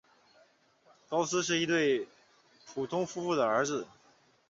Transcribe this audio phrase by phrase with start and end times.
[1.09, 2.07] 高斯是一对
[2.73, 3.85] 普通夫妇的儿子。